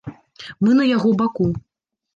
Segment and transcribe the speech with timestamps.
[0.67, 1.47] Мы на яго баку.